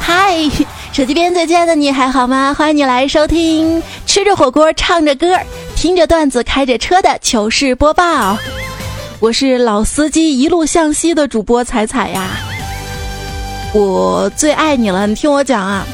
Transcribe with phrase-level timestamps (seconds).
[0.00, 0.34] 嗨，
[0.92, 2.52] 手机边最亲爱的你还好吗？
[2.52, 5.38] 欢迎你来收听吃着火锅唱着歌，
[5.76, 8.36] 听着段子开着车的糗事播报。
[9.20, 12.30] 我是老司机一路向西的主播彩彩呀。
[13.72, 15.86] 我最爱你了，你听我讲啊，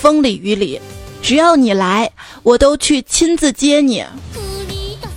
[0.00, 0.80] 风里雨里，
[1.22, 2.10] 只要你来，
[2.42, 4.04] 我都去亲自接你。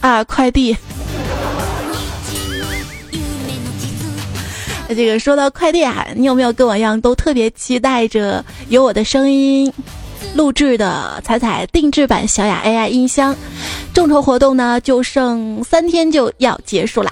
[0.02, 0.76] 啊，快递。
[4.96, 9.72] 这个说到快递啊，你有没有跟我一样都特别期待着有我的声音
[10.36, 13.36] 录制的彩彩定制版小雅 AI 音箱？
[13.94, 17.12] 众筹活动呢，就剩三天就要结束啦！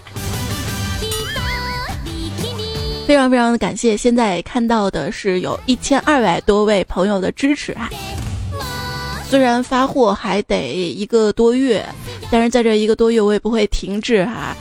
[3.07, 7.89] 非常非常的感谢，现在看到的是有一千二百多位朋友的支持啊！
[9.31, 11.87] 虽然发货还得一个多月，
[12.29, 14.53] 但是在这一个多月我也不会停滞哈。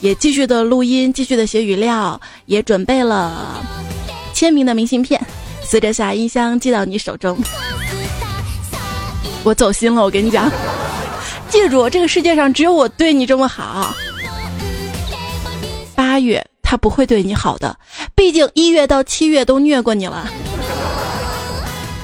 [0.00, 3.64] 也继续的录音，继续的写语料，也准备了
[4.34, 5.24] 签名的明信片，
[5.62, 7.38] 随着下音箱寄到你手中。
[9.44, 10.50] 我走心了，我跟你讲，
[11.48, 13.94] 记住，这个世界上只有我对你这么好。
[15.94, 17.78] 八月他不会对你好的，
[18.16, 20.28] 毕竟一月到七月都虐过你了。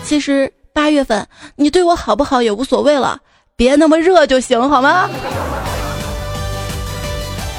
[0.04, 3.19] 其实八月份你对我好不好也无所谓了，
[3.56, 5.09] 别那么热就行，好吗？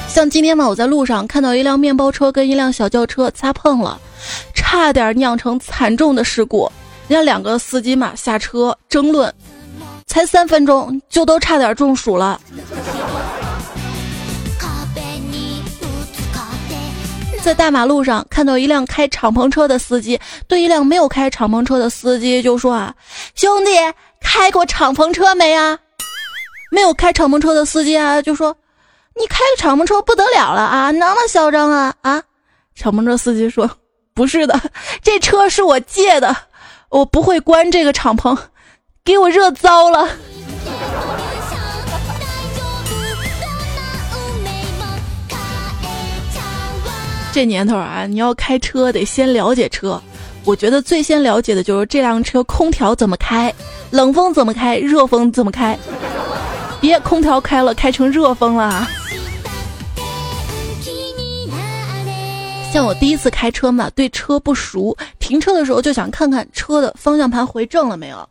[0.08, 3.98] 像今天嘛，我在路上看到一辆面包车跟一辆小轿车擦碰了，
[4.54, 6.70] 差点酿成惨重的事故。
[7.08, 9.32] 人家两个司机嘛下车争论，
[10.06, 12.40] 才三分钟就都差点中暑了。
[17.44, 22.94] 在大马路上看到一辆开敞篷车的司机对一辆没有开敞篷车的司机就说啊
[23.36, 23.70] ：“兄弟，
[24.18, 25.78] 开过敞篷车没啊？”
[26.72, 28.56] 没有开敞篷车的司机啊就说。
[29.16, 32.20] 你开个敞篷车不得了了啊，那么嚣张啊啊！
[32.74, 33.70] 敞篷车司机说
[34.12, 34.60] ：“不是的，
[35.04, 36.34] 这车是我借的，
[36.88, 38.36] 我不会关这个敞篷，
[39.04, 40.08] 给我热糟了。”
[47.34, 50.00] 这年头啊，你要开车得先了解车。
[50.44, 53.52] 我觉得最先了解的就是这辆车空调怎么开，
[53.90, 55.76] 冷风怎么开，热风怎么开。
[56.80, 58.86] 别空调开了，开成热风了。
[62.72, 68.28] 像我第一次开车嘛，对车不熟，停车的时候就想看看车的方向盘回正了没有，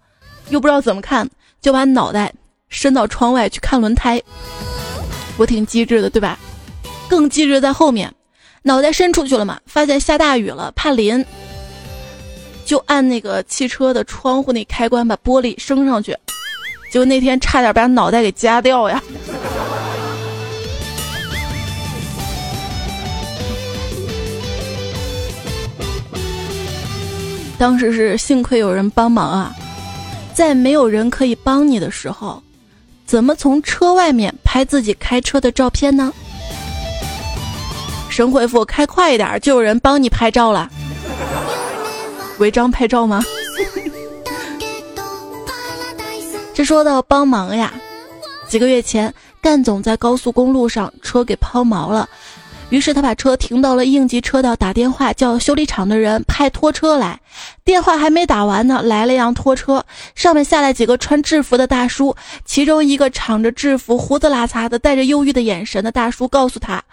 [0.47, 1.30] 又不知道怎么看，
[1.62, 2.34] 就把脑袋
[2.69, 4.22] 伸到窗外去看轮胎。
[5.36, 6.40] 我挺机智的，对吧？
[7.09, 8.09] 更机智在后面，
[8.66, 11.24] 脑袋伸出去了嘛，发现下大雨了，怕淋，
[12.66, 16.16] 就按那个汽车的窗户那开关把玻璃升上去，
[16.90, 19.03] 结果那天差点把脑袋给夹掉呀。
[27.57, 29.53] 当时是幸亏有人帮忙啊，
[30.34, 32.41] 在没有人可以帮你的时候，
[33.06, 36.13] 怎么从车外面拍自己开车的照片呢？
[38.13, 40.69] 神回复开快一点，就有人帮你拍照了。
[42.38, 43.24] 违章拍照吗？
[46.53, 47.74] 这说到帮忙呀，
[48.47, 52.07] 几个月前干总在高速公路上车给抛锚了。
[52.69, 57.19] 于是他把车停到了应急车道，打电话叫修理厂的人派拖车来。
[57.66, 66.84] 电话还没打完呢，来了一辆拖车，上面下来几个穿制服的大叔，其中一个敞着制服、胡子拉碴的、带着忧郁的眼神的大叔告诉他，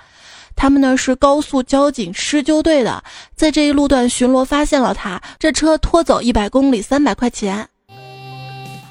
[0.61, 3.03] 他们呢是高速交警施救队的，
[3.35, 7.67] 在这一路段巡逻发现了他，这车拖走一百公里，三百块钱。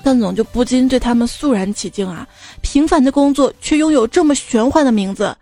[0.03, 2.27] 干总就不禁对他们肃然起敬啊，
[2.63, 5.37] 平凡的工作却拥有这么玄幻的名字。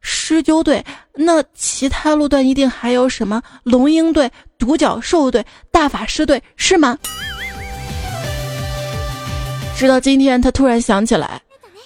[0.00, 4.28] 施救队，那其他路段一定还有什么龙鹰队、
[4.58, 6.98] 独角兽队、大法师队，是吗？
[9.78, 11.40] 直到今天，他突然想起来，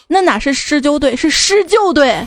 [0.09, 2.27] 那哪是施救队，是施救队。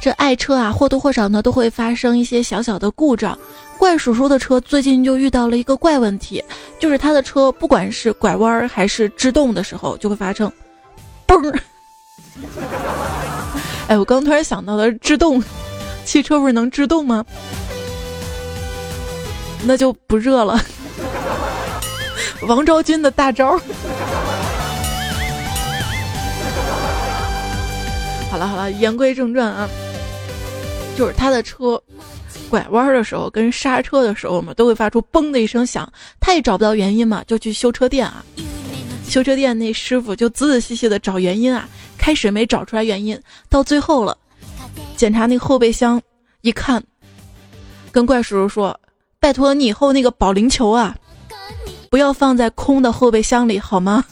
[0.00, 3.38] 这爱车啊，或多或少呢都会发生一些小小的故障。
[3.76, 6.42] 怪叔叔的车最近就遇到了一个怪问题，
[6.78, 10.50] 就是他的车不管是拐弯还是制动的时候，就会发生
[11.26, 11.54] 嘣。
[13.88, 15.42] 哎，我刚突然想到了制动，
[16.04, 17.24] 汽车不是能制动吗？
[19.64, 20.58] 那就不热了。
[22.48, 23.60] 王昭君的大招。
[28.30, 29.68] 好了好了，言归正传啊，
[31.00, 31.82] 就是他的车
[32.50, 35.90] 拐弯的时候跟刹车的时候嘛，都会发出嘣的一声响。
[36.20, 38.22] 他也找不到原因嘛，就去修车店啊。
[39.08, 41.66] 修车店那师傅就仔仔细细的找原因啊，
[41.96, 43.18] 开始没找出来原因，
[43.48, 44.14] 到最后了，
[44.94, 45.98] 检查那个后备箱，
[46.42, 46.84] 一看，
[47.90, 48.78] 跟怪叔叔说
[49.18, 50.94] ：“拜托你以后那个保龄球啊，
[51.88, 54.04] 不要放在空的后备箱里好吗？”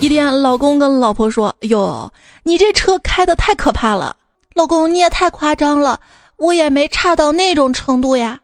[0.00, 2.12] 一天，老公跟老婆说：“哟，
[2.44, 4.16] 你这车开的太可怕了。”
[4.54, 5.98] 老公，你也太夸张了，
[6.36, 8.38] 我也没差到那种程度呀。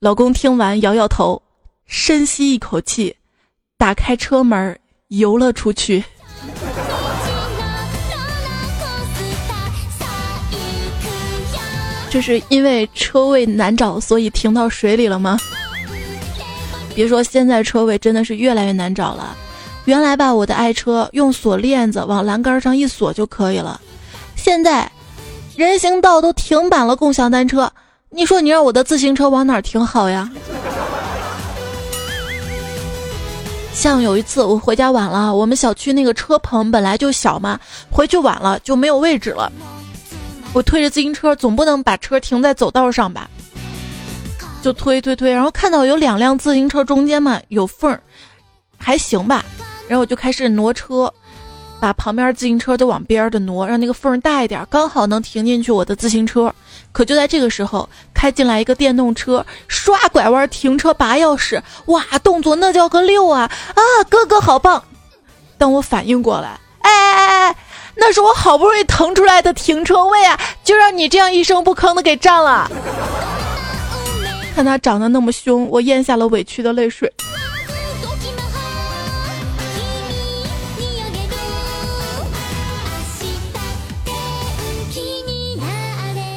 [0.00, 1.40] 老公听完摇摇头，
[1.86, 3.14] 深吸一口气，
[3.76, 4.76] 打开车门
[5.08, 6.02] 游了出去。
[12.10, 15.38] 这是因为车位难找，所以停到水里了吗？
[16.94, 19.36] 别说现在车位真的是越来越难找了。
[19.88, 23.80] 原来吧，我的爱车用锁链子往栏杆上一锁就可以了。
[24.36, 24.92] 现在，
[25.56, 27.72] 人行道都停满了共享单车，
[28.10, 30.30] 你说你让我的自行车往哪停好呀？
[33.72, 37.58] 像有一次我回家晚了，我们小区那个车棚本来就小嘛，
[37.90, 39.50] 回去晚了就没有位置了。
[40.52, 43.26] 我推着自行车，总不能把车停在走道上吧？
[44.60, 48.02] 就推推推，然后看到有两辆自行车中间嘛有缝儿，
[48.76, 49.42] 还行吧。
[49.88, 51.12] 然后我就开始挪车，
[51.80, 56.54] 把旁边自行车都往边儿的挪，让那个缝大一点，刚好能停进去我的自行车。
[56.92, 63.50] 可就在这个时候，开进来一个电动车，刷拐弯停车拔钥匙，哇，动作那叫个溜啊！
[63.74, 64.82] 啊，哥哥好棒！
[65.56, 67.56] 当我反应过来，哎哎哎，
[67.96, 72.70] 那是我好不容易腾出来的停车位啊，就让你这样一声不吭的给占了。
[74.54, 77.12] 看他长得那么凶，我咽下了委屈的泪水。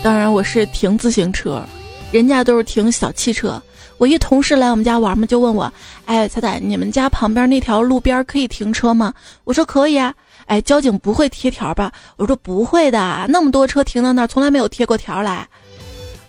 [0.04, 1.64] 当然我是停自行车，
[2.12, 3.62] 人家都是停小汽车。
[3.98, 5.72] 我一同事来我们家玩嘛，就问我
[6.06, 9.14] ：“哎，彩彩，你们家旁边那条路边可以停车吗？”
[9.46, 10.12] 我说：“可以啊。”
[10.48, 11.92] 哎，交警不会贴条吧？
[12.18, 15.48] 我说：“不会的，那么多车停到那儿，从来没有贴过条来。”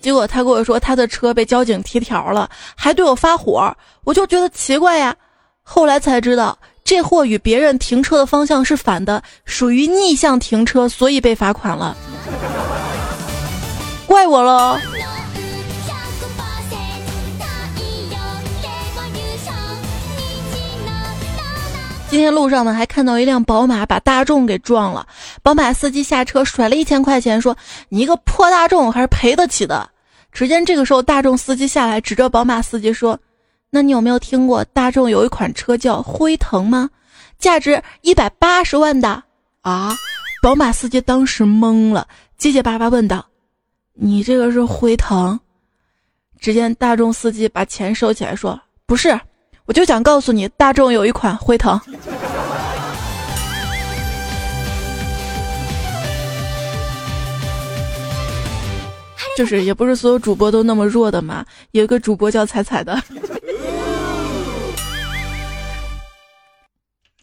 [0.03, 3.75] 结果他跟我说他的车被交警贴条了，还对我发火，
[4.05, 5.17] 我就觉得奇怪呀。
[5.63, 11.97] 后来才知道，这货与别人停车的方向是反的，属于逆向停车，所以被罚款了。
[14.13, 14.79] 怪我喽。
[22.11, 25.07] 今天路上呢，还看到一辆宝马把大众给撞了。
[25.43, 27.57] 宝马司机下车甩了一千块钱，说
[27.89, 29.89] ：“你一个破大众还是赔得起的。”
[30.31, 33.19] 只见这个时候，大众司机下来，指着宝马司机说
[33.73, 36.91] ：“那你有没有听过大众有一款车叫辉腾吗？
[37.39, 39.23] 价值一百八十万的
[39.63, 39.97] 啊！”
[40.45, 42.07] 宝马司机当时懵了，
[42.37, 43.25] 结结巴巴问道。
[43.95, 45.39] 你这个是辉腾，
[46.41, 49.21] 只见大众司机把钱收起来，说：“不是，
[49.67, 51.79] 我就想告诉你，大众有一款辉腾。”
[59.37, 63.03] 就是也不是所有主播都那么弱的嘛，有个主播叫彩彩的。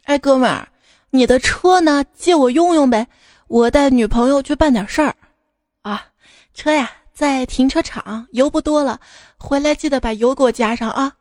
[0.05, 0.67] 哎，哥们儿，
[1.09, 2.03] 你的车呢？
[2.15, 3.07] 借我用用呗，
[3.47, 5.15] 我带女朋友去办点事儿。
[5.81, 6.08] 啊。
[6.59, 8.99] 车呀，在停车场，油不多了，
[9.37, 11.13] 回来记得把油给我加上啊。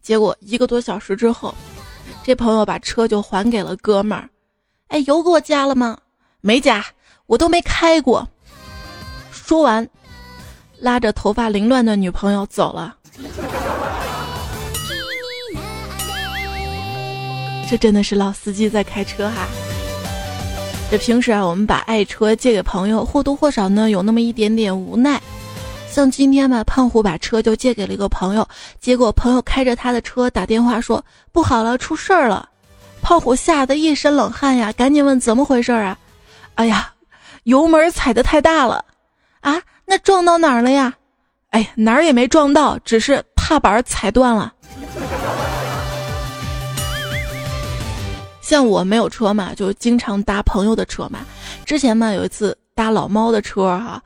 [0.00, 1.54] 结果一个多小时之后，
[2.24, 4.28] 这朋友把车就还给了哥们儿。
[4.88, 5.96] 哎，油给我加了吗？
[6.40, 6.84] 没加，
[7.26, 8.28] 我都没开过。
[9.30, 9.88] 说完，
[10.78, 12.96] 拉着头发凌乱的女朋友走了。
[17.70, 19.46] 这真的是老司机在开车哈。
[20.92, 25.18] 这平时啊，我们把爱车借给朋友，或多或少呢有那么一点点无奈。
[25.90, 28.46] 像今天吧，胖虎把车就借给了一个朋友，
[28.78, 32.46] 结果朋友开着他的车打电话说不好了，出事儿了。
[33.00, 35.96] 胖虎吓得一身冷汗呀，赶紧问怎么回事啊？
[36.56, 36.92] 哎呀，
[37.44, 38.84] 油门踩的太大了
[39.40, 39.58] 啊！
[39.86, 40.92] 那撞到哪儿了呀？
[41.52, 44.52] 哎，哪儿也没撞到，只是踏板踩断了。
[48.42, 51.24] 像我没有车嘛，就经常搭朋友的车嘛。
[51.64, 54.02] 之前嘛，有一次搭老猫的车哈，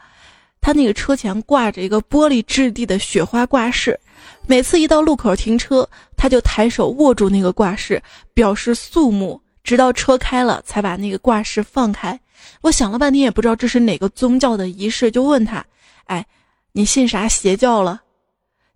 [0.60, 3.98] 他那个车前挂着一个玻璃质地的雪花挂饰，
[4.46, 8.00] 每次一到路口停车，他就抬手握住那个挂饰，
[8.34, 12.18] 表示肃穆，直到车开了才把那个挂饰放开。
[12.60, 15.64] 我想了半天也不知道这是哪个宗教的仪式，就问他
[16.06, 16.24] ：“哎，
[16.72, 18.02] 你信啥邪教了？”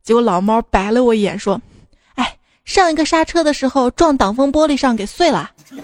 [0.03, 1.61] 结果老猫白了我一眼说。
[2.71, 5.51] 上一个刹车的时候撞挡风玻璃上给碎了。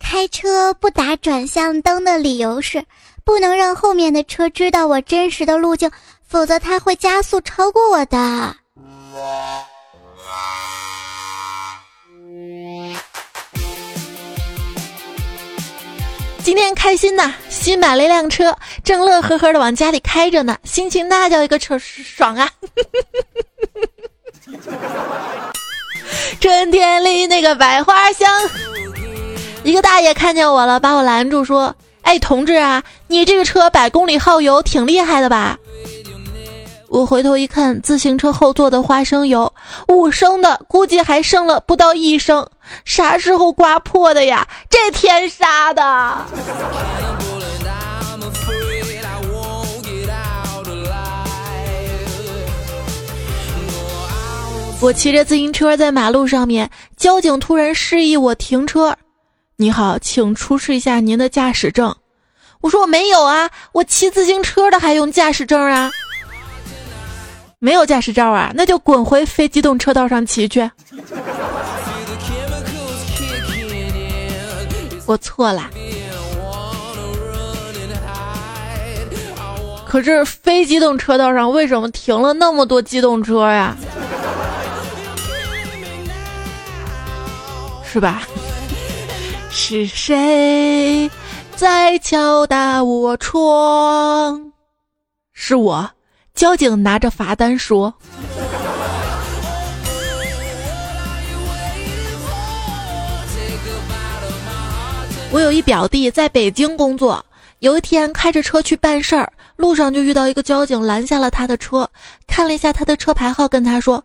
[0.00, 2.84] 开车不打转向灯的理由是，
[3.24, 5.88] 不能让后面的车知道我真实的路径，
[6.26, 8.56] 否则他会加速超过我的。
[16.42, 22.50] 今天开心呐，新买了一辆车，正乐呵呵的往家里开着呢，心情那叫一个车爽啊！
[26.40, 28.28] 春天里那个百花香。
[29.62, 35.58] 一个大爷看见我了，把我拦住说：“哎，同志啊，你这个车百公里耗油挺厉害的吧？”
[36.90, 39.52] 我回头一看，自行车后座的花生油
[39.86, 42.44] 五升的，估计还剩了不到一升，
[42.84, 44.44] 啥时候刮破的呀？
[44.68, 46.26] 这天杀的！
[54.80, 58.96] 我骑着自行车在马路上面，交警突然示意我停车。
[59.54, 61.94] 你好，请出示一下您的驾驶证。
[62.62, 65.88] 我说我没有啊，我骑自行车的还用驾驶证啊？
[67.62, 68.50] 没有驾驶照啊？
[68.54, 70.68] 那就滚回非机动车道上骑去。
[75.04, 75.70] 我错了。
[79.86, 83.76] 可是非机动车道上为什么停了那么多机动车呀？
[87.84, 88.22] 是吧？
[89.50, 91.10] 是谁
[91.56, 94.52] 在敲打我窗？
[95.34, 95.90] 是我。
[96.34, 97.92] 交警拿着罚单说
[105.30, 107.24] ：“我有一表弟在北京工作，
[107.58, 111.88] 有一天开着车去办事儿，路上就遇到一个交警拦下了他的车，
[112.26, 114.02] 看了一下他的车牌号，跟他说：‘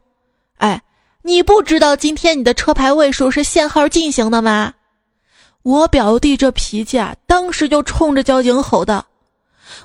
[0.60, 0.82] 哎，
[1.22, 4.74] 你不知道今天你的车牌位数是限号进行的吗？’”
[5.64, 9.04] 我表弟这脾气啊，当时就冲着交警吼道：“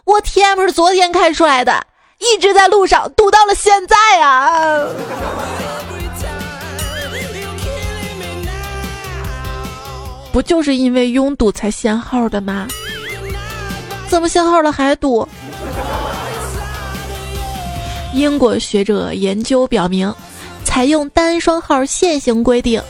[0.04, 1.86] 我天，不是昨天开出来的，
[2.20, 4.86] 一直在路上堵到了现在啊！
[10.30, 12.68] 不就是因为拥堵才限号的吗？
[14.08, 15.26] 怎么限号了还堵？”
[18.14, 20.12] 英国学者研究表明，
[20.64, 22.82] 采用单双号限行规定。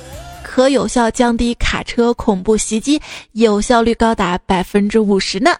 [0.43, 3.01] 可有效降低卡车恐怖袭击，
[3.33, 5.55] 有效率高达百分之五十呢。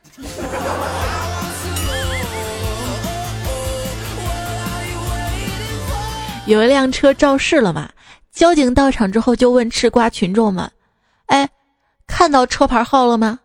[6.51, 7.89] 有一辆车肇事了嘛？
[8.33, 10.69] 交警到场之后就问吃瓜群众们
[11.27, 11.49] ：“哎，
[12.09, 13.39] 看到车牌号了吗？”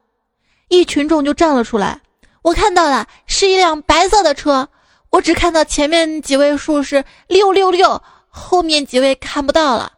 [0.70, 2.02] 一群众就站了出来
[2.42, 4.68] ：“我看到了，是一辆白色的车。
[5.12, 9.92] 我只看到前面几位数是六六六，后面几位看不到了。”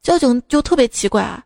[0.00, 1.42] 交警就特别奇怪啊，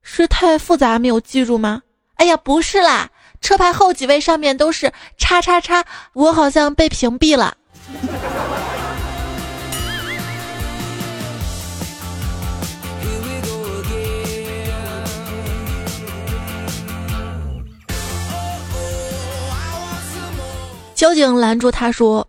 [0.00, 1.82] 是太复杂没有记住吗？
[2.14, 3.10] 哎呀，不是啦，
[3.40, 7.56] 车牌后几位上面都是叉叉叉，我好像被屏蔽了。
[21.00, 22.28] 交警拦住他说：“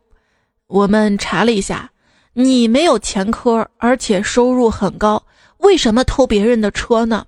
[0.68, 1.92] 我们查了一下，
[2.32, 5.22] 你没有前科，而且收入很高。”
[5.60, 7.26] 为什么偷别人的车呢？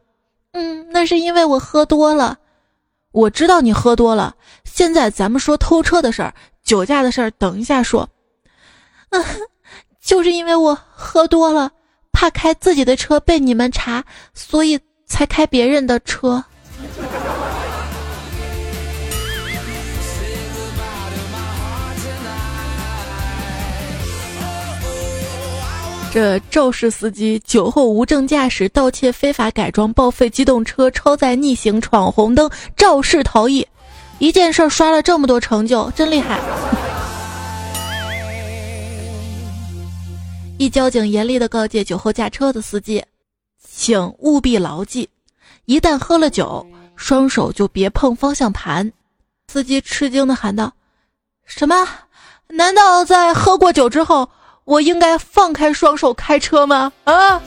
[0.54, 2.38] 嗯，那是因为我喝多了。
[3.12, 4.34] 我知道你喝多了。
[4.64, 6.34] 现在咱们说偷车的事儿，
[6.64, 8.08] 酒驾的事儿，等一下说。
[9.10, 9.22] 嗯，
[10.02, 11.70] 就是因为我喝多了，
[12.14, 14.02] 怕开自己的车被你们查，
[14.34, 16.42] 所以才开别人的车。
[26.14, 33.68] 这肇事司机酒后无证驾驶、盗窃、非法改装、报废机动车、超载逆行、闯红灯、肇事逃逸，
[34.20, 36.40] 一件事刷了这么多成就，真厉害！
[40.60, 43.04] 一交警严厉的告诫酒后驾车的司机，
[43.68, 45.10] 请务必牢记：
[45.66, 46.64] 一旦喝了酒，
[46.96, 48.94] 双手就别碰方向盘。
[49.48, 50.72] 司机吃惊的喊道
[51.44, 51.76] ：“什么？
[52.50, 54.30] 难道在喝过酒之后？”
[54.66, 56.92] 我应该放开双手开车吗？
[57.04, 57.42] 啊！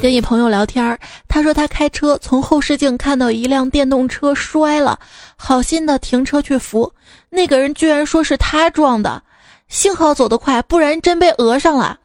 [0.00, 4.96] 跟一朋友聊天他说他开车从后视镜看到一辆电动车摔了，
[5.36, 6.92] 好心的停车去扶，
[7.28, 9.20] 那个人居然说是他撞的，
[9.68, 11.98] 幸好走得快，不然真被讹上了。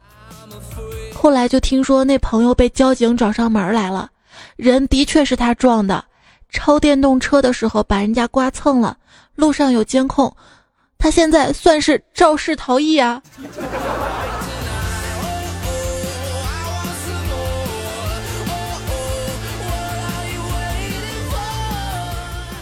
[1.24, 4.10] 后来就听说那朋友被交警找上门来了，
[4.56, 6.04] 人的确是他撞的，
[6.50, 8.94] 超电动车的时候把人家刮蹭了，
[9.34, 10.30] 路上有监控，
[10.98, 13.22] 他现在算是肇事逃逸啊。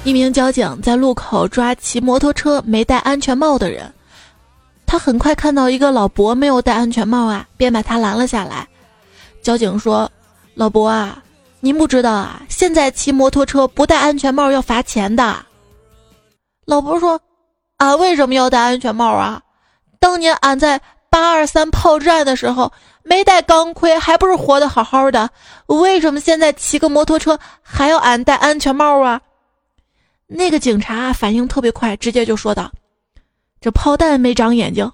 [0.05, 3.93] 一名交警在路口抓骑摩托车没戴安全帽的人，
[4.93, 8.69] 他很快看到一个老伯没有戴安全帽啊，便把他拦了下来。
[9.41, 10.07] 交警说
[10.53, 11.23] ：“老伯啊，
[11.61, 15.47] 您不知道啊，现在骑摩托车不戴安全帽要罚钱的。”
[16.67, 17.19] 老伯说
[17.81, 19.41] ：“啊，为什么要戴安全帽啊？
[19.99, 22.71] 当年俺在八二三炮战的时候
[23.03, 25.31] 没戴钢盔，还不是活得好好的？
[25.69, 29.19] 为什么现在骑个摩托车还要俺戴安全帽啊？”
[30.29, 32.71] 那个警察反应特别快，直接就说道
[33.63, 34.91] ：“这炮弹没长眼睛，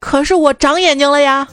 [0.00, 1.46] 可是我长眼睛了呀！”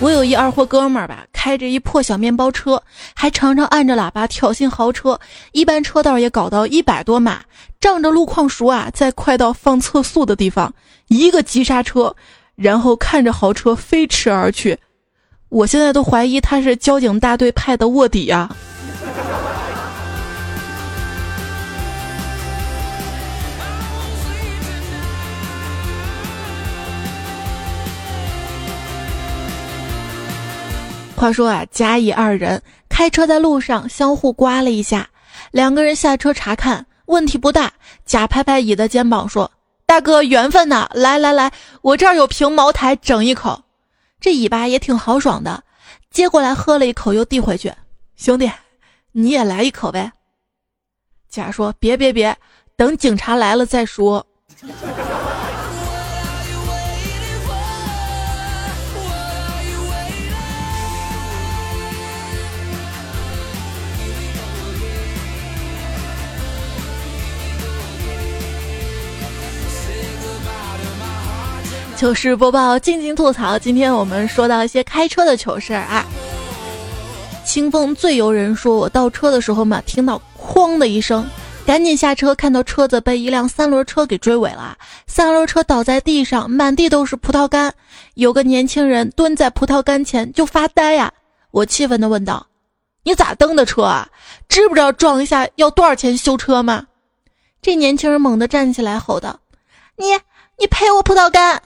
[0.00, 2.82] 我有一二货哥们儿吧，开着一破小面包车，
[3.14, 5.18] 还常常按着喇叭挑衅豪车，
[5.52, 7.40] 一般车道也搞到一百多码，
[7.80, 10.74] 仗着路况熟啊，在快到放测速的地方，
[11.08, 12.14] 一个急刹车。
[12.54, 14.78] 然后看着豪车飞驰而去，
[15.54, 18.50] 我现在都怀疑他是交警大队派的卧底呀。
[31.14, 35.08] 话说啊，甲乙二人开车在路上相互刮了一下，
[35.52, 37.72] 两个人下车查看，问题不大。
[38.04, 39.48] 甲拍拍乙的肩膀说。
[39.86, 40.88] 大哥，缘分呐！
[40.94, 43.62] 来来来，我这儿有瓶茅台，整一口。
[44.24, 45.64] 这尾巴也挺豪爽的，
[46.10, 47.70] 接过来喝了一口，又递回去。
[48.16, 48.50] 兄弟，
[49.12, 50.12] 你也来一口呗。
[51.28, 52.34] 甲说：“别别别，
[52.74, 54.26] 等警察来了再说。”
[71.96, 73.56] 糗事播报，静静吐槽。
[73.56, 76.04] 今天我们说到一些开车的糗事儿啊。
[77.44, 81.24] 清风最游人说，我倒车的时候嘛，听到哐的一声，
[81.64, 84.76] 赶紧下车，看到车子被一辆三轮车给追尾了，
[85.06, 87.72] 三轮车倒在地上，满地都是葡萄干，
[88.14, 91.12] 有个年轻人蹲在葡萄干前就发呆呀。
[91.52, 92.44] 我气愤地问道
[93.04, 94.08] ：“你咋蹬的车啊？
[94.48, 96.86] 知不知道撞一下要多少钱修车吗？”
[97.62, 99.38] 这年轻人猛地站起来吼道
[99.96, 100.06] ：“你
[100.58, 101.62] 你赔我葡萄干！”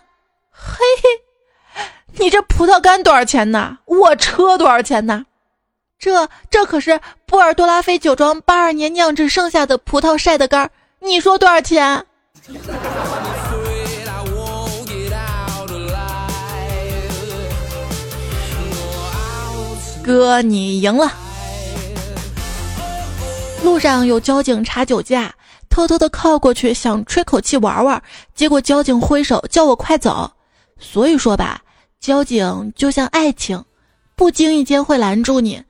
[0.60, 1.82] 嘿嘿，
[2.18, 3.78] 你这葡萄干多少钱呢？
[3.84, 5.24] 我车多少钱呢？
[6.00, 12.04] 这这可是波尔多拉菲酒庄八二年酿制剩下的葡萄晒的干儿你说多少钱？
[20.02, 21.12] 哥，你赢了。
[23.62, 25.34] 路上有交警查酒驾，
[25.68, 28.02] 偷偷的靠过去想吹口气玩玩，
[28.34, 30.32] 结果交警挥手叫我快走。
[30.78, 31.60] 所以说吧，
[32.00, 33.62] 交警就像爱情，
[34.14, 35.62] 不经意间会拦住你，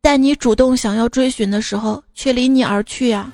[0.00, 3.30] 但你主动想要追寻的时候，却离你而去呀。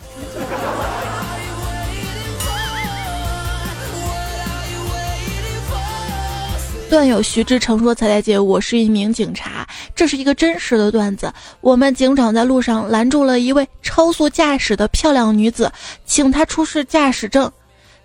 [6.91, 11.33] 段友徐志成说：“彩彩姐，我是一名警察，这是一个真实的段子。
[11.63, 15.73] 我们警长在路上拦住了一位超速驾驶的漂亮女子，
[16.05, 17.51] 请她出示驾驶证，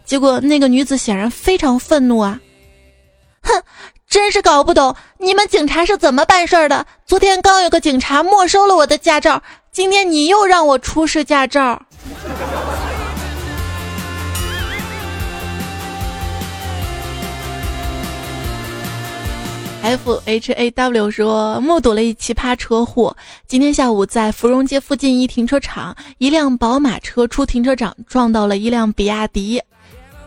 [0.05, 2.39] 结果那个女子显然非常愤怒啊。”
[3.47, 3.63] 哼，
[4.07, 6.85] 真是搞不懂你们警察是怎么办事儿的。
[7.05, 11.81] 昨天刚有个警察没收了我的驾照，今天你又让我出示驾照。
[19.83, 23.15] F H A W 说，目睹了一奇葩车祸。
[23.47, 29.61] 今天下午在芙蓉街附近一停车场，一辆宝马车出停车场撞到了一辆比亚迪，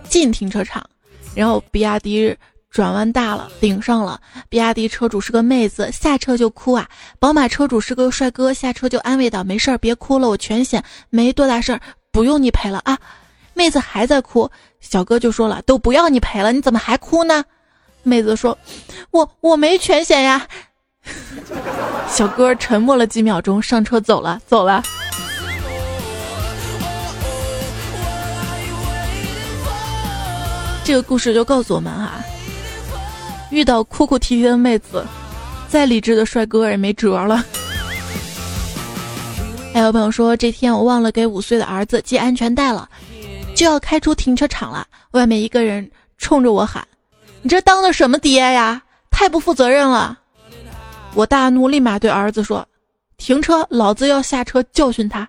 [0.08, 0.88] 进停车场，
[1.34, 2.34] 然后比亚迪。
[2.70, 4.20] 转弯大了，顶上了。
[4.48, 6.88] 比亚迪车主是个妹子，下车就哭啊。
[7.18, 11.80] 宝马车主是个帅哥，下车就安慰道：“没事儿，别哭了，我全险，没多大事儿，
[12.12, 12.96] 不用你赔了啊。”
[13.54, 14.48] 妹子还在哭，
[14.80, 17.44] 小哥就说了：“都不要你赔了，你怎么还哭呢？”
[18.04, 18.56] 妹子说
[19.10, 20.46] ：“我我没全险呀。
[22.08, 24.82] ”小哥沉默了几秒钟，上车走了，走了。
[30.84, 32.20] 这个故事就告诉我们哈。
[33.50, 35.04] 遇到哭哭啼啼的妹子，
[35.68, 37.44] 再理智的帅哥也没辙了。
[39.72, 42.88] 还有朋友说，这天我忘了给五岁的儿子系安全带了，
[43.54, 44.86] 就要开出停车场了。
[45.12, 46.86] 外面一个人冲着我喊
[47.42, 48.82] ：“你这当的什么爹呀？
[49.10, 50.18] 太不负责任了！”
[51.14, 52.66] 我大怒，立马对儿子说
[53.16, 55.28] ：“停车，老子要下车教训他。”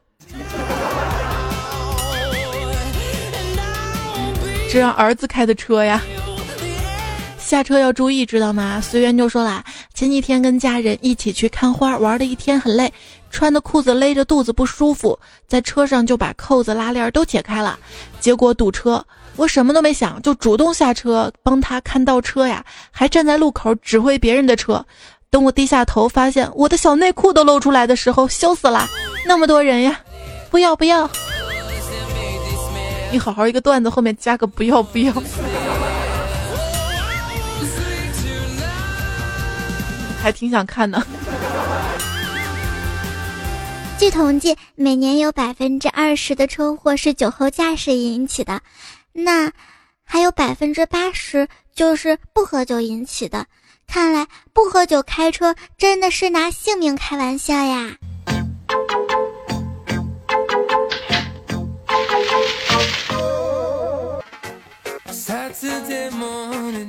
[4.72, 6.02] 这让儿子开的车呀。
[7.52, 8.80] 下车要注意，知道吗？
[8.80, 9.62] 随缘就说啦，
[9.94, 12.94] 前几天跟家人一起去看花，玩了一天很累，
[13.30, 17.78] 穿的裤子勒着肚子不舒服，在车上就把扣子拉链都解开了，
[18.22, 24.86] 结果堵车，我什么都没想，就主动下车帮他看倒车呀，还站在路口指挥别人的车。
[25.30, 28.88] 等我低下头发现我的小内裤都露出来的时候，羞死了，
[29.26, 30.00] 那么多人呀，
[30.50, 31.10] 不要不要，
[33.12, 35.14] 你好好一个段子后面加个不要不要。
[40.22, 41.02] 还挺想看的。
[43.98, 48.60] 据统计，每年有百分之二十的车祸是酒后驾驶引起的，
[49.14, 49.52] 那
[50.04, 53.46] 还有百分之八十就是不喝酒引起的。
[53.88, 57.92] 看来不喝酒开车真的是拿性命开玩笑呀！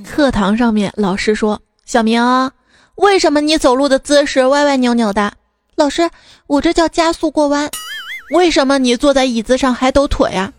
[0.06, 2.22] 课堂上面，老师说：“小明。”
[2.96, 5.32] 为什么你走路的姿势歪歪扭扭的？
[5.74, 6.10] 老师，
[6.46, 7.70] 我这叫加速过弯。
[8.34, 10.52] 为什么你坐在椅子上还抖腿呀？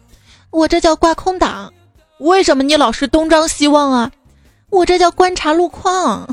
[0.49, 1.71] 我这叫挂空挡。
[2.19, 4.11] 为什么你老是东张西望啊？
[4.69, 6.27] 我这叫观察路况。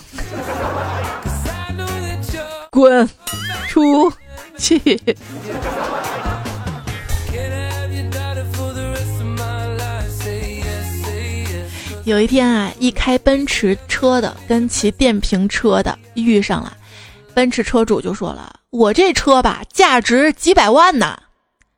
[2.71, 3.09] 滚
[3.69, 4.13] 出
[4.57, 5.01] 去！
[12.05, 16.75] 有一天啊，一开奔驰车的跟骑电瓶车的遇上了，
[17.35, 21.19] 奔驰车主就说了：“我这车吧，价值几百万呢。”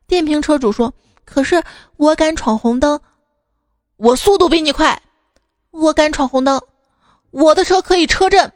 [0.07, 1.63] 电瓶车主说：“可是
[1.97, 3.01] 我敢闯红灯，
[3.97, 5.03] 我速度比你快，
[5.73, 6.61] 我敢闯红灯，
[7.33, 8.53] 我的车可以车震，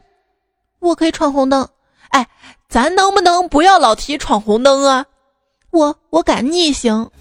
[0.79, 1.67] 我可以闯红灯。
[2.09, 2.25] 哎，
[2.69, 5.05] 咱能不能不要老提闯红灯啊？
[5.71, 7.11] 我我敢逆行。”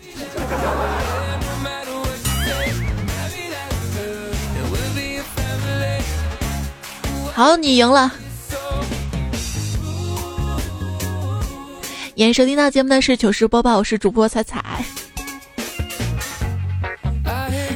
[7.37, 8.11] 好，你赢了。
[12.15, 14.83] 演收听到节目的是糗事播报，我是主播彩彩。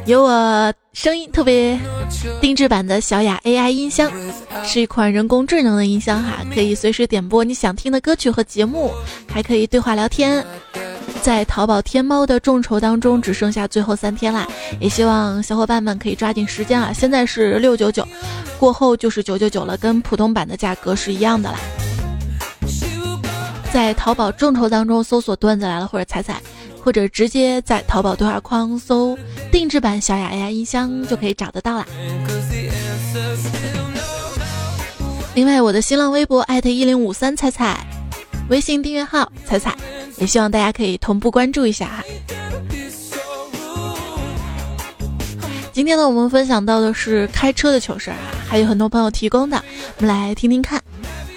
[0.06, 1.78] 有我声音特别
[2.40, 4.10] 定制版的小雅 AI 音箱，
[4.64, 8.90] 是一款人工智能的音箱哈，可以随时点播你想听的歌曲和节目，
[9.30, 10.42] 还可以对话聊天。
[11.22, 14.48] 在淘宝天猫的众筹当中，只剩下最后三天啦，
[14.80, 16.92] 也希望小伙伴们可以抓紧时间啊！
[16.92, 18.06] 现在是六九九，
[18.58, 21.58] 过后就是九九九了，跟普通版的价格是一样的啦。
[23.72, 26.40] 在淘宝众筹当中搜索“段子来了”或者“彩彩”，
[26.82, 29.16] 或者直接在淘宝对话框搜
[29.52, 31.86] “定制版小雅 AI 音箱”就可以找得到啦。
[35.34, 37.86] 另外，我的新浪微博艾特一零五三彩彩，
[38.48, 39.76] 微信订阅号彩彩。
[40.20, 42.04] 也希望大家可以同步关注一下哈。
[45.72, 49.64] 今天呢，我们分享到的是开车的糗事儿啊，还有很多朋友提供的，
[49.96, 50.80] 我们来听听看。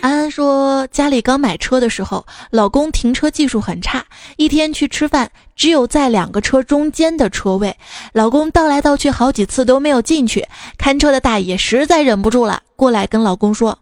[0.01, 4.03] 安安说，家里刚买车的时候，老公停车技术很差，
[4.35, 7.73] 一天去吃饭，只有在两个车中间的车位，
[8.11, 10.45] 老公倒来倒去好几次都没有进去，
[10.77, 13.79] 看车的大爷实在忍不住了，过来跟老公说：“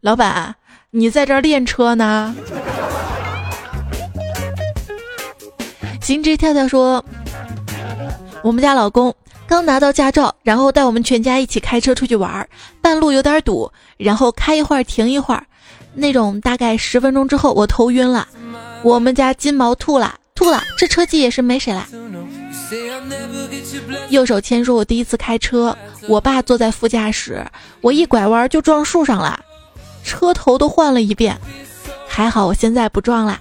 [0.00, 0.54] 老板，
[0.90, 2.34] 你在这儿练车呢？”
[6.08, 7.04] 行之跳跳说
[8.42, 9.14] ：“我们家老公
[9.46, 12.48] 刚拿到驾照，然后带我们全家一起开车出去玩，
[12.80, 15.44] 半路有点堵，然后开一会儿停一会儿，
[15.92, 18.26] 那种大概十分钟之后，我头晕了，
[18.82, 21.86] 我们家金毛吐了，吐了，这车技也是没谁了。”
[24.08, 25.76] 右手牵说：“我第一次开车，
[26.08, 27.46] 我爸坐在副驾驶，
[27.82, 29.38] 我一拐弯就撞树上了，
[30.02, 31.36] 车头都换了一遍，
[32.08, 33.38] 还好我现在不撞了。”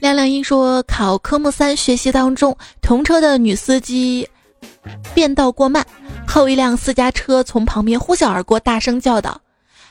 [0.00, 4.26] 亮亮一说考科目三学习当中，同车的女司机
[5.12, 5.86] 变道过慢，
[6.26, 9.38] 后一辆私家车从旁边呼啸而过，大声叫道：“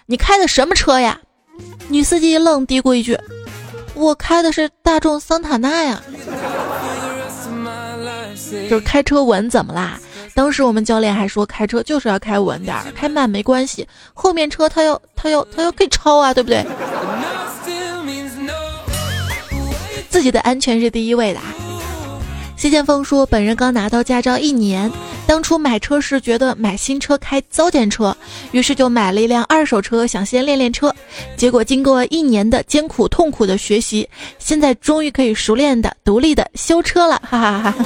[0.08, 1.20] 你开的什么车呀？”
[1.90, 3.16] 女司机一愣嘀咕一句
[3.94, 6.02] ：“我开的是大众桑塔纳呀。”
[8.68, 10.00] 就是开车稳怎么啦？
[10.34, 16.66] 当时我们教练还说开车就是要开稳点儿，开慢没关系，后面车他要他要他要给超啊，对不对？
[20.20, 21.40] 自己的安全是第一位的。
[22.58, 24.92] 谢剑锋说：“本人刚拿到驾照一年，
[25.26, 28.14] 当初买车时觉得买新车开糟践车，
[28.52, 30.94] 于是就买了一辆二手车，想先练练车。
[31.38, 34.06] 结果经过一年的艰苦痛苦的学习，
[34.40, 37.86] 现在终于可以熟练的、独立的修车了。”哈哈哈哈。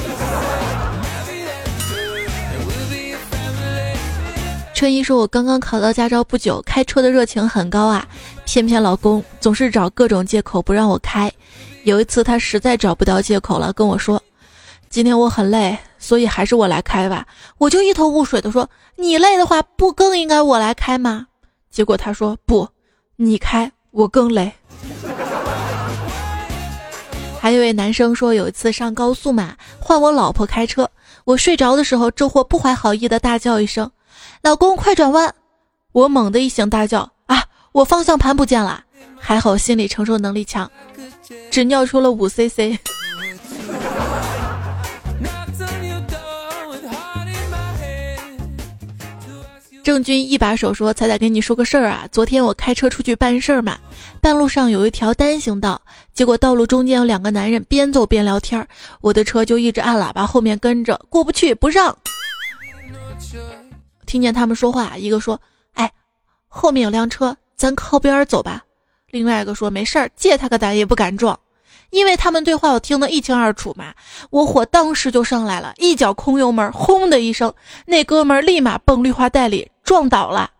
[4.74, 8.04] 春一说：“我刚刚考到驾照不久，开车的热情很高啊，
[8.44, 11.30] 偏偏老公总是找各种借口不让我开。
[11.84, 14.20] 有一次他实在找不到借口了，跟我说
[14.88, 17.26] ：‘今天我很累，所以还是我来开吧。’
[17.58, 21.26] 我就一头雾水的说：‘你累的话，不更应该我来开吗？’
[21.70, 22.66] 结果他说：‘不，
[23.16, 24.50] 你开，我更累。
[27.38, 30.88] ’还有一位男生说，有一次上高速嘛，换我老婆开车，
[31.24, 33.90] 我睡着的时候，这货不怀好意的大叫一声。”
[34.40, 35.34] 老公，快转弯！
[35.92, 38.84] 我猛地一醒，大叫：“啊，我方向盘不见了！”
[39.26, 40.70] 还好心理承受能力强，
[41.50, 42.78] 只尿出了五 cc。
[49.82, 53.78] 郑钧一把手说：“彩彩，跟你说个事儿啊，昨天我开车出去办事儿嘛，
[54.20, 55.80] 半路上有一条单行道，
[56.12, 58.66] 结果道路中间有两个男人边走边聊天，
[59.00, 61.96] 我的车就一直按喇叭，后面跟着过不去，不让。”
[64.04, 65.40] 听见他们说话，一个说
[65.72, 65.90] ：“哎，
[66.46, 68.62] 后面有辆车，咱靠边走吧。”
[69.14, 71.38] 另外一个说：“没事儿，借他个胆也不敢撞。”
[71.90, 73.94] 因为他们对话我听得一清二楚嘛，
[74.30, 77.54] 我火当时就上来了，一脚空油门，轰的一声，
[77.86, 80.50] 那哥们儿立马蹦绿化带里撞倒了。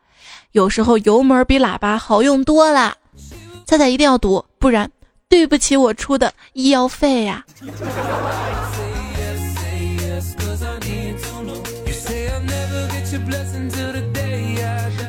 [0.52, 2.94] 有时候油门比喇叭好用多了，
[3.66, 4.88] 猜猜一定要读，不然
[5.28, 7.44] 对不起我出的医药费呀。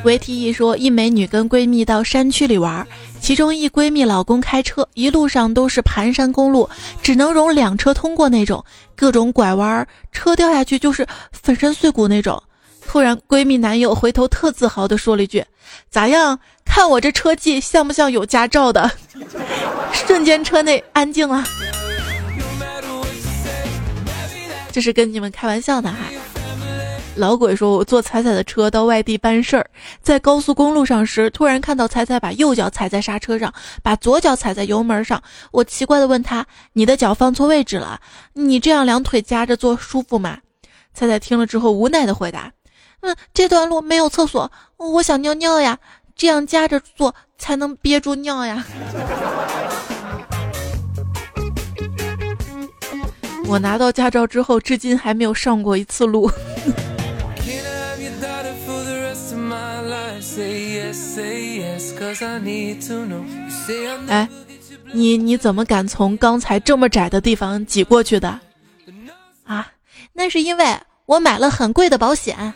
[0.04, 2.86] 维提一说，一美女跟闺蜜到山区里玩，
[3.26, 6.70] 其中一闺蜜老公开车，一路上都是盘山公路，
[7.02, 12.40] 只能容两车通过那种，各种拐弯，车掉下去就是粉身碎骨那种。
[12.86, 15.44] 突然，闺蜜男友回头特自豪地说了一句
[15.90, 16.38] ：“咋样？
[16.64, 18.88] 看我这车技像不像有驾照的？”
[19.92, 21.42] 瞬间车内安静了。
[24.70, 25.96] 这是跟你们开玩笑的哈。
[27.16, 29.66] 老鬼说：“我坐彩彩的车到外地办事儿，
[30.02, 33.52] 在高速公路上时，突然看到彩彩把右脚踩在刹车上，
[33.82, 35.22] 把左脚踩在油门上。
[35.50, 38.00] 我奇怪的问他：‘你的脚放错位置了？
[38.34, 40.38] 你这样两腿夹着坐舒服吗？’
[40.92, 42.52] 彩彩听了之后无奈的回答
[43.00, 45.78] ：‘嗯，这段路没有厕所，我想尿尿呀，
[46.14, 48.64] 这样夹着坐才能憋住尿呀。’
[53.48, 56.30] 我拿到驾照之后，至今还没有上过一次路。”
[64.08, 64.28] 哎，
[64.92, 68.40] 你你怎么敢从刚才这么窄的地方挤过去的？
[69.44, 69.68] 啊，
[70.12, 70.76] 那是因为
[71.06, 72.52] 我买了很贵的保险。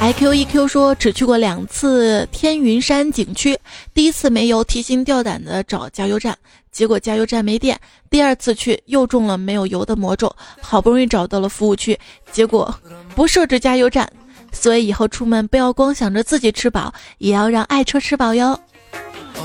[0.00, 3.58] i q e q 说只去过两次天云山景区，
[3.94, 6.36] 第一次没油，提心吊胆的找加油站，
[6.70, 7.74] 结果加油站没电；
[8.10, 11.98] 第二次去又中了没有油的魔咒，好不容易找到了服务区，
[12.30, 12.78] 结果
[13.14, 14.06] 不设置加油站。
[14.54, 18.58] 所以以后出门不要光想着自己吃饱，也要让爱车吃饱哟。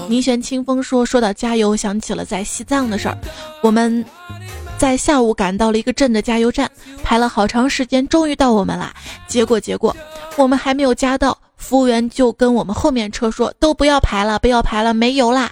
[0.07, 3.17] 宁玄清风说：“说到加油，想起了在西藏的事儿，
[3.61, 4.05] 我们。”
[4.79, 6.71] 在下午赶到了一个镇的加油站，
[7.03, 8.93] 排了好长时间，终于到我们啦。
[9.27, 9.93] 结果结果，
[10.37, 15.51] 我们还没有加到，服务员就跟我们后面车说：“都不要排了，不要排了，没油啦。”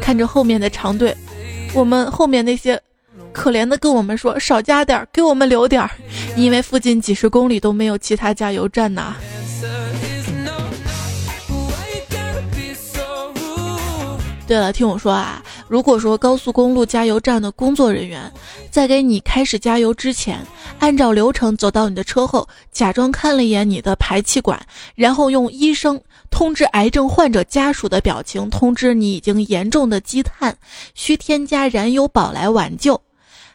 [0.00, 1.12] 看着后面的长队，
[1.74, 2.80] 我们后面那些
[3.32, 5.90] 可怜的跟我们说：“少加点儿，给我们留点儿，
[6.36, 9.16] 因为附近几十公里都没有其他加油站呐。”
[14.46, 18.30] 对了，听我说啊，如果说高速公路加油站的工作人员
[18.70, 20.38] 在给你开始加油之前，
[20.78, 24.60] 按照流程走到你的车后，假装看了一眼你的排气管，
[24.94, 25.98] 然后用医生
[26.30, 30.54] 通知癌症患者家属的表情通知你已经严重的积碳，
[30.94, 33.00] 需添加燃油宝来挽救，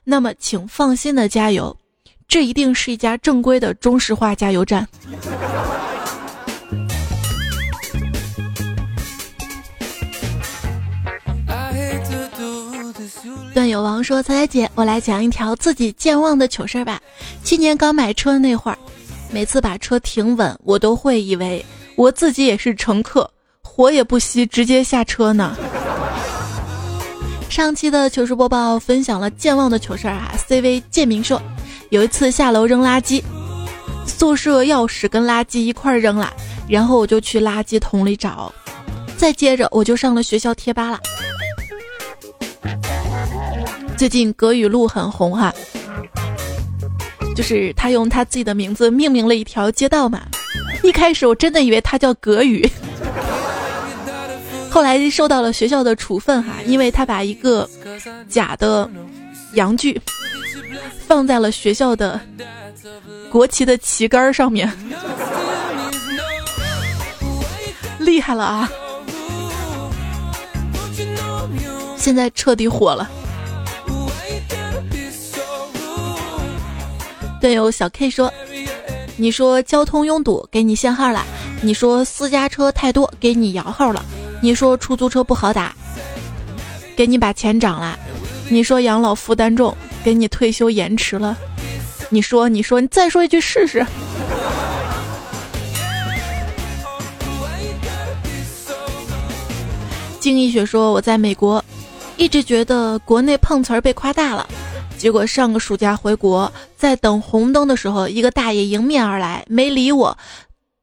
[0.10, 1.76] 那么请放心的加油，
[2.30, 4.88] 这一定是一家正规的中石化加油站。
[13.54, 17.02] 段友王说：“彩彩姐，我来讲一条自己健忘的糗事儿吧。
[17.44, 18.78] 去年刚买车那会儿，
[19.30, 21.66] 每次把车停稳，我都会以为
[21.98, 23.30] 我自己也是乘客，
[23.62, 25.58] 火也不熄，直接下车呢。
[27.50, 30.34] 上期的糗事播报分享了健忘的糗事儿啊。
[30.48, 31.42] CV 建明说，
[31.90, 33.24] 有一次下楼扔垃圾，
[34.06, 36.32] 宿舍钥匙跟垃圾一块扔了，
[36.68, 38.54] 然后我就去垃圾桶里找，
[39.18, 41.00] 再接着我就上了学校贴吧了。”
[43.98, 45.52] 最近葛雨露很红哈，
[47.36, 50.22] 就是他用他自己的名字命名了一条街道嘛。
[50.84, 52.70] 一开始我真的以为他叫葛雨，
[54.78, 57.68] 后来受到了学校的处分哈，因为他把一个
[58.30, 58.88] 假的
[59.54, 60.00] 洋剧
[61.08, 62.22] 放在了学校的
[63.32, 64.72] 国旗的旗杆上面，
[67.98, 68.70] 厉害了啊！
[71.98, 73.10] 现在彻底火了。
[77.42, 78.32] 队友小 K 说
[79.18, 81.22] ：“你说交通拥堵，给你限号了；
[81.64, 84.04] 你说私家车太多，给你摇号了；
[84.42, 85.74] 你说出租车不好打，
[86.96, 87.98] 给你把钱涨了；
[88.50, 91.38] 你说养老负担重，给你退休延迟了。
[92.10, 93.86] 你说，你说，你再说一句试试。”
[100.20, 101.64] 经医学说：“我在美国，
[102.18, 104.48] 一直觉得国内碰瓷儿被夸大了。”
[104.98, 110.18] 结果上个暑假回国，在等红灯的时候，一个大爷迎面而来，没理我，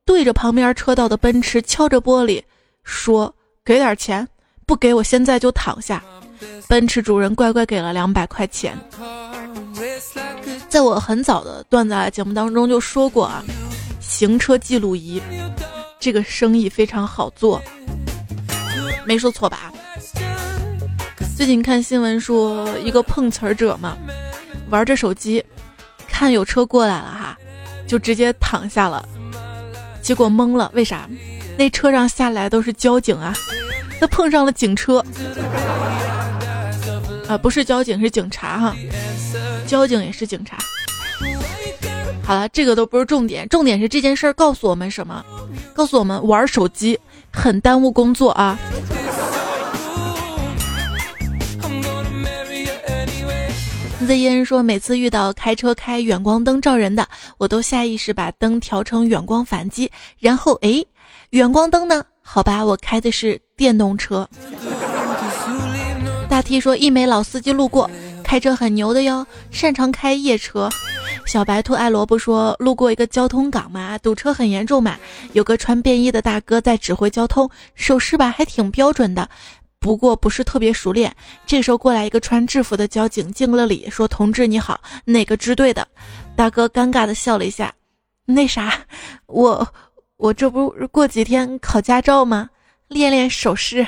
[0.06, 2.42] 对着旁边车道的奔驰敲着玻璃，
[2.84, 3.34] 说
[3.64, 4.29] ：“给点钱，
[4.66, 6.03] 不给我现在就躺下。”
[6.68, 8.77] 奔驰主人乖乖给了两百块钱。
[10.68, 13.42] 在我很早的段子节目当中就说过啊，
[14.00, 15.22] 行车记录仪
[15.98, 17.62] 这个生意非常好做，
[19.05, 19.72] 没说错吧？
[21.37, 23.96] 最近看新闻说，一个碰瓷儿者嘛，
[24.68, 25.44] 玩着手机，
[26.09, 27.38] 看有车过来了哈，
[27.87, 29.07] 就直接躺下了，
[30.03, 31.09] 结果懵了，为啥？
[31.56, 33.32] 那车上下来都是交警啊，
[34.00, 35.04] 他碰上了警车，
[37.28, 38.76] 啊，不是交警是警察哈，
[39.66, 40.58] 交警也是警察。
[42.22, 45.24] 好了，这个都不是重点，重点是这件事儿告诉我们什么？
[45.74, 46.98] 告诉我们玩手机
[47.32, 48.58] 很耽误工作啊。
[54.06, 60.84] Z 烟说：“每次遇到开车开远光灯照人的，我都下意识把灯调成远光反击，然后哎，
[61.35, 62.05] 远光灯呢？
[62.23, 64.29] 好吧，我开的是电动车。
[66.31, 67.90] ”大 T 说：“一枚老司机路过，
[68.23, 70.70] 开车很牛的哟，擅长开夜车。”
[71.27, 74.97] 小白兔爱萝卜说：“路过一个交通岗嘛，堵车很严重嘛，
[75.33, 79.29] 有个穿便衣的大哥在指挥交通，手势吧还挺标准的。”
[79.81, 81.12] 不过不是特别熟练。
[81.44, 85.85] 这时候过来一个穿制服的交警，敬了礼，说：“同志你好，哪个支队的？”
[86.37, 87.75] 大哥尴尬的笑了一下，
[88.25, 88.73] 那啥，
[89.27, 89.66] 我
[90.16, 92.48] 我这不过几天考驾照吗？
[92.87, 93.85] 练练手势。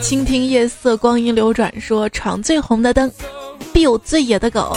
[0.00, 3.12] 倾听夜色，光阴流转，说闯最红的灯，
[3.72, 4.74] 必有最野的狗。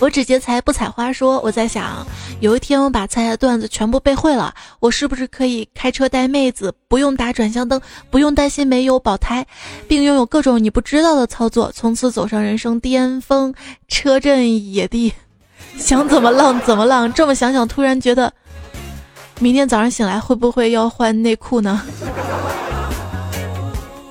[0.00, 2.06] 我只劫财不采花，说我在想，
[2.40, 9.46] 有一天我把猜的段子全部背会了，我是不是可以开车带妹子，不用打转向灯，不用担心没有保胎，
[9.86, 13.54] 并拥有各种你不知道的操作，从此走上人生巅峰？
[13.88, 15.12] 车震野地，
[15.78, 17.12] 想怎么浪怎么浪。
[17.12, 18.32] 这么想想，突然觉得，
[19.40, 21.82] 明天早上醒来会不会要换内裤呢？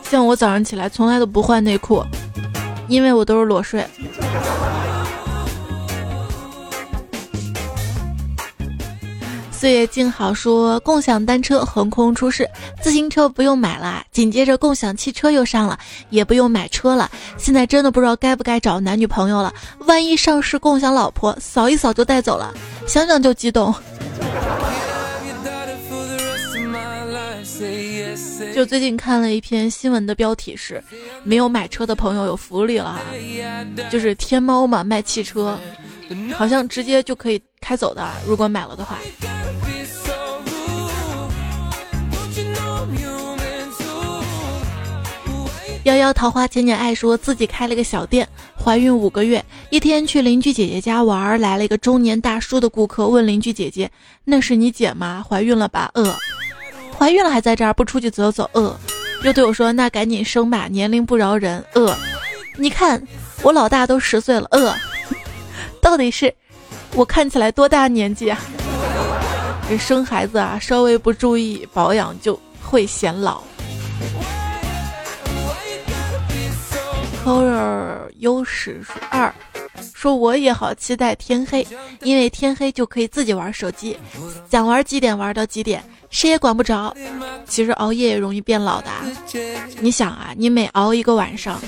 [0.03, 2.03] 像我早上起来从来都不换内裤，
[2.87, 3.85] 因为我都是裸睡。
[9.59, 12.47] 岁月静好说，共享单车横空出世，
[12.79, 15.79] 自行车不用买了，紧接着共享汽车又上了，
[16.11, 17.09] 也不用买车了。
[17.39, 22.53] 现在真的不知道该不该找男女朋友了，万一上市共享老婆，扫一扫就带走了，
[22.87, 23.73] 想想就激动。
[28.53, 30.83] 就最近看了一篇新闻的标题是：
[31.23, 32.99] 没有买车的朋友有福利了，
[33.89, 35.57] 就是天猫嘛卖汽车，
[36.35, 38.99] 好像直接就可以开走的，如果买了的话。
[45.87, 48.27] 幺幺桃花浅浅爱说自己开了个小店，
[48.61, 49.41] 怀孕五个月。
[49.69, 53.89] 一天去邻居姐姐家玩，来了一个中年大叔的顾客，问邻居姐姐
[54.25, 55.25] ：“那是你姐吗？
[55.25, 56.13] 怀孕了吧？”“呃，
[56.97, 58.77] 怀孕了还在这儿不出去走走？”“呃，
[59.23, 61.63] 又对我说：“那赶紧生吧，年龄不饶人。
[61.71, 61.95] ”“呃，
[62.57, 63.01] 你看
[63.41, 64.45] 我老大都十岁了。
[64.51, 64.75] ”“呃，
[65.81, 66.35] 到底是
[66.95, 68.37] 我看起来多大年纪啊？”
[69.69, 73.41] 这生孩子啊，稍微不注意保养就会显老。
[77.27, 79.33] Color 优势二，
[79.93, 81.67] 说我也好期待天黑，
[81.99, 83.97] 因为天黑就可以自己玩手机，
[84.49, 86.95] 想玩几点玩到几点，谁也管不着。
[87.45, 88.89] 其实熬夜也容易变老的，
[89.81, 91.59] 你想啊，你每熬一个晚上，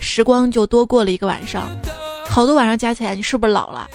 [0.00, 1.70] 时光就多过了一个晚上，
[2.28, 3.88] 好多晚上加起来，你是不是老了？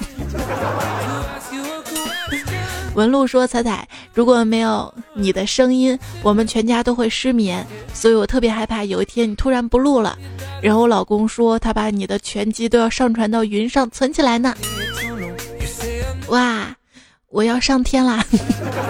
[2.96, 10.18] 文露说：“彩彩，如果没有你的声音，我们全家都会失眠，所以我特别害怕有一天你突然不录了。”
[10.62, 14.56] 然后我老公说他把你的全集都要上传到云上存起来呢。
[16.30, 16.74] 哇，
[17.30, 18.24] 我要上天啦！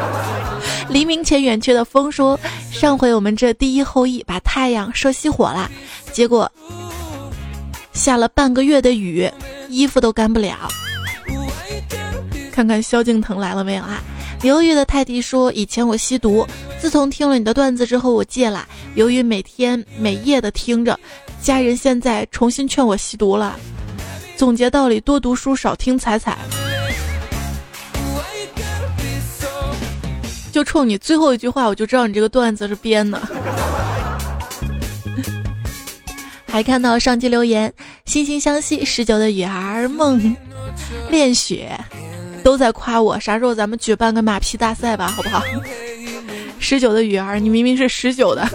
[0.89, 2.39] 黎明前远去的风说
[2.71, 5.71] ：“上回我们这第一后羿把太阳射熄火了，
[6.11, 6.51] 结果
[7.93, 9.31] 下了半个月的雨，
[9.69, 10.57] 衣服都干不了。”
[12.53, 13.99] 看看萧敬腾来了没有啊？
[14.43, 16.45] 犹豫的泰迪说：“以前我吸毒，
[16.79, 18.67] 自从听了你的段子之后，我戒了。
[18.93, 20.99] 由于每天每夜的听着，
[21.41, 23.57] 家人现在重新劝我吸毒了。
[24.37, 26.37] 总结道理：多读书，少听彩彩。
[30.51, 33.19] 就冲你最后一句话，我就知道你这个段子是编的。
[36.45, 37.73] 还看到上期留言：
[38.05, 40.35] 惺惺相惜，十九的雨儿梦
[41.09, 41.75] 恋雪。”
[42.43, 45.41] 都在夸我，啥时候咱们举办个马屁大赛吧，好不好？
[46.59, 48.47] 十九的雨儿，你明明是十九的。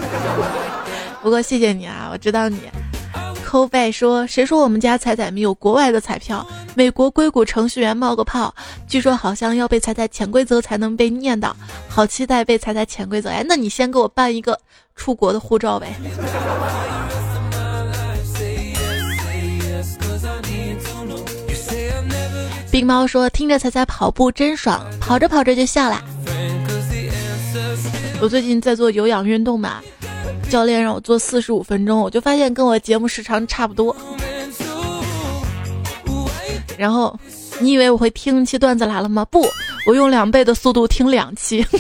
[1.23, 2.59] 不过谢谢你啊，我知道你。
[3.45, 6.47] 扣拜说，谁说我们家彩彩没有国外的彩票？
[6.75, 8.55] 美国硅谷程序员冒个泡，
[8.87, 11.51] 据说好像要被踩踩潜规则才能被念叨，
[11.89, 13.31] 好期待被踩踩潜规则。
[13.31, 14.59] 哎，那你先给我办一个
[14.95, 15.95] 出国的护照呗。
[22.79, 26.01] 冰猫说：“听着彩彩跑步真爽，跑着跑着就笑了。”
[28.23, 29.83] 我最近在做有氧运动嘛，
[30.49, 33.97] 教练让我做四十五分钟，我就发现跟我节目时长差不多。
[36.77, 37.19] 然后，
[37.59, 39.25] 你以为我会听一期段子来了吗？
[39.25, 39.45] 不，
[39.85, 41.67] 我用两倍的速度听两期。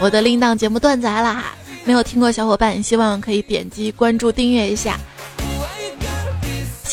[0.00, 1.44] 我的铃铛节目段子来了，
[1.84, 4.98] 没有听过小伙伴，希望可以点击关注订阅一下。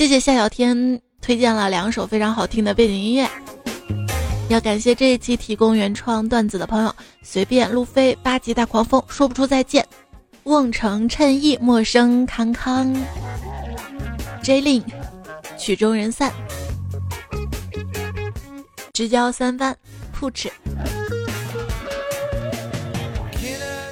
[0.02, 3.30] 谢谢夏小天推荐了两首非常好听的背景音乐，
[4.49, 6.91] 要感谢这一期提供原创段子的朋友：
[7.22, 9.88] 随便路飞、八级大狂风、说不出再见、
[10.45, 12.91] 瓮城衬意、陌生康康、
[14.41, 14.84] J Lin、
[15.56, 16.34] 曲终人散、
[18.93, 19.78] 直交三番、
[20.12, 20.52] 铺齿。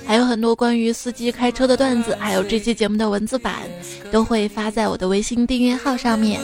[0.10, 3.58] 还有很多关于司机开车的段子，还有这期节目的文字版，
[4.12, 6.42] 都会发在我的微信订阅号上面。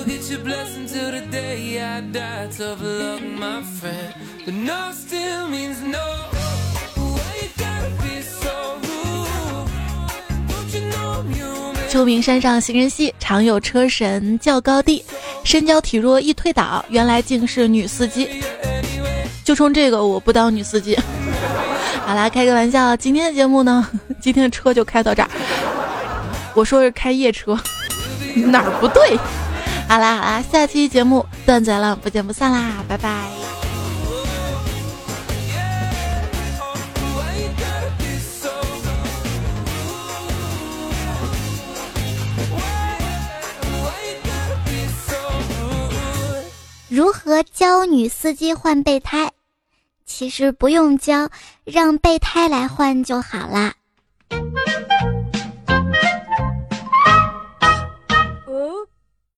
[11.89, 15.03] 秋名山上行人稀，常有车神较高低，
[15.43, 18.30] 身娇体弱易推倒，原来竟是女司机。
[19.43, 20.95] 就冲这个，我不当女司机。
[22.06, 23.88] 好啦，开个玩笑，今天的节目呢，
[24.22, 25.30] 今天的车就开到这儿。
[26.53, 27.60] 我说是开夜车，
[28.47, 29.18] 哪儿不对？
[29.89, 33.10] 好啦好啦，下期节目断载了，不见不散啦，拜拜。
[46.88, 49.30] 如何教女司机换备胎？
[50.06, 51.30] 其实不用交，
[51.64, 53.74] 让备胎来换就好了。